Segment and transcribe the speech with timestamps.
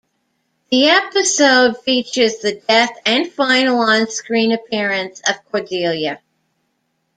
[0.71, 6.19] The episode features the death and final onscreen appearance of Cordelia.